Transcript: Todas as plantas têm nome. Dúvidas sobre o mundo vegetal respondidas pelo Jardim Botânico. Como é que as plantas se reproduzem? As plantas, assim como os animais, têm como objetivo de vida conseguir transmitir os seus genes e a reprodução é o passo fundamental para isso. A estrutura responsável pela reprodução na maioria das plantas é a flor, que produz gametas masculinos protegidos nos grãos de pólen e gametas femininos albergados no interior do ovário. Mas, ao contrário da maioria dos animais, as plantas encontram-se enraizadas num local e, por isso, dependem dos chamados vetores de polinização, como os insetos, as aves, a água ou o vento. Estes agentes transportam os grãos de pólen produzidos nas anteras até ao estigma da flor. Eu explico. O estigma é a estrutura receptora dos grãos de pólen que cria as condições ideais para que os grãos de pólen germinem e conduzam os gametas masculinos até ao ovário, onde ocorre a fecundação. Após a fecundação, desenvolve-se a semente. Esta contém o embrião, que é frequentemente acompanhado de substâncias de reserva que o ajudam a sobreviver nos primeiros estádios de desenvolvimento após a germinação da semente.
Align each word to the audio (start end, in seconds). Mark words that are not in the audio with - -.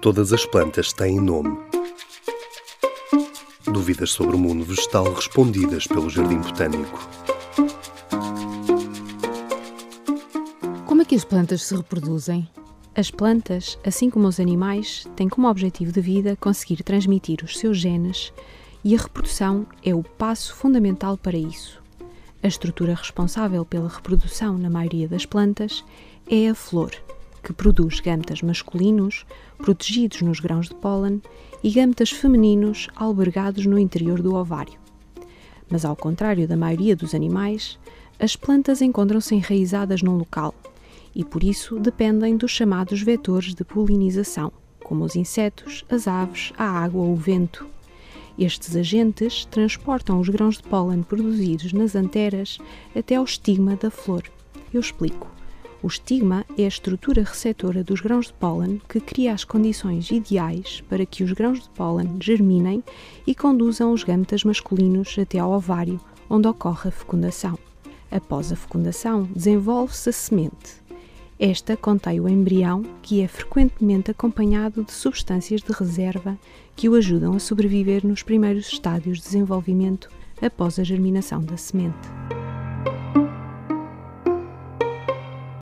Todas 0.00 0.32
as 0.32 0.46
plantas 0.46 0.92
têm 0.92 1.20
nome. 1.20 1.58
Dúvidas 3.64 4.12
sobre 4.12 4.36
o 4.36 4.38
mundo 4.38 4.64
vegetal 4.64 5.12
respondidas 5.12 5.88
pelo 5.88 6.08
Jardim 6.08 6.38
Botânico. 6.38 7.08
Como 10.86 11.02
é 11.02 11.04
que 11.04 11.16
as 11.16 11.24
plantas 11.24 11.62
se 11.62 11.74
reproduzem? 11.74 12.48
As 12.94 13.10
plantas, 13.10 13.76
assim 13.84 14.08
como 14.08 14.28
os 14.28 14.38
animais, 14.38 15.04
têm 15.16 15.28
como 15.28 15.48
objetivo 15.48 15.90
de 15.90 16.00
vida 16.00 16.36
conseguir 16.36 16.84
transmitir 16.84 17.42
os 17.42 17.58
seus 17.58 17.76
genes 17.76 18.32
e 18.84 18.94
a 18.94 18.98
reprodução 18.98 19.66
é 19.84 19.92
o 19.92 20.04
passo 20.04 20.54
fundamental 20.54 21.18
para 21.18 21.36
isso. 21.36 21.82
A 22.40 22.46
estrutura 22.46 22.94
responsável 22.94 23.64
pela 23.64 23.88
reprodução 23.88 24.56
na 24.56 24.70
maioria 24.70 25.08
das 25.08 25.26
plantas 25.26 25.84
é 26.30 26.48
a 26.48 26.54
flor, 26.54 26.92
que 27.48 27.52
produz 27.54 27.98
gametas 28.00 28.42
masculinos 28.42 29.24
protegidos 29.56 30.20
nos 30.20 30.38
grãos 30.38 30.68
de 30.68 30.74
pólen 30.74 31.22
e 31.64 31.70
gametas 31.70 32.10
femininos 32.10 32.88
albergados 32.94 33.64
no 33.64 33.78
interior 33.78 34.20
do 34.20 34.34
ovário. 34.34 34.78
Mas, 35.70 35.82
ao 35.82 35.96
contrário 35.96 36.46
da 36.46 36.58
maioria 36.58 36.94
dos 36.94 37.14
animais, 37.14 37.78
as 38.20 38.36
plantas 38.36 38.82
encontram-se 38.82 39.34
enraizadas 39.34 40.02
num 40.02 40.18
local 40.18 40.54
e, 41.14 41.24
por 41.24 41.42
isso, 41.42 41.80
dependem 41.80 42.36
dos 42.36 42.50
chamados 42.50 43.00
vetores 43.00 43.54
de 43.54 43.64
polinização, 43.64 44.52
como 44.84 45.06
os 45.06 45.16
insetos, 45.16 45.86
as 45.88 46.06
aves, 46.06 46.52
a 46.58 46.64
água 46.66 47.02
ou 47.02 47.14
o 47.14 47.16
vento. 47.16 47.66
Estes 48.38 48.76
agentes 48.76 49.46
transportam 49.46 50.20
os 50.20 50.28
grãos 50.28 50.58
de 50.58 50.64
pólen 50.64 51.02
produzidos 51.02 51.72
nas 51.72 51.96
anteras 51.96 52.58
até 52.94 53.16
ao 53.16 53.24
estigma 53.24 53.74
da 53.74 53.90
flor. 53.90 54.24
Eu 54.70 54.80
explico. 54.80 55.37
O 55.80 55.86
estigma 55.86 56.44
é 56.56 56.64
a 56.64 56.68
estrutura 56.68 57.22
receptora 57.22 57.84
dos 57.84 58.00
grãos 58.00 58.26
de 58.26 58.32
pólen 58.32 58.80
que 58.88 58.98
cria 58.98 59.32
as 59.32 59.44
condições 59.44 60.10
ideais 60.10 60.82
para 60.88 61.06
que 61.06 61.22
os 61.22 61.32
grãos 61.32 61.62
de 61.62 61.68
pólen 61.70 62.16
germinem 62.20 62.82
e 63.24 63.32
conduzam 63.32 63.92
os 63.92 64.02
gametas 64.02 64.42
masculinos 64.42 65.16
até 65.16 65.38
ao 65.38 65.52
ovário, 65.52 66.00
onde 66.28 66.48
ocorre 66.48 66.88
a 66.88 66.92
fecundação. 66.92 67.56
Após 68.10 68.50
a 68.50 68.56
fecundação, 68.56 69.28
desenvolve-se 69.34 70.08
a 70.08 70.12
semente. 70.12 70.82
Esta 71.38 71.76
contém 71.76 72.18
o 72.18 72.28
embrião, 72.28 72.82
que 73.00 73.20
é 73.20 73.28
frequentemente 73.28 74.10
acompanhado 74.10 74.82
de 74.82 74.90
substâncias 74.90 75.62
de 75.62 75.72
reserva 75.72 76.36
que 76.74 76.88
o 76.88 76.96
ajudam 76.96 77.34
a 77.34 77.38
sobreviver 77.38 78.04
nos 78.04 78.24
primeiros 78.24 78.66
estádios 78.66 79.18
de 79.18 79.24
desenvolvimento 79.24 80.10
após 80.42 80.80
a 80.80 80.82
germinação 80.82 81.40
da 81.44 81.56
semente. 81.56 82.17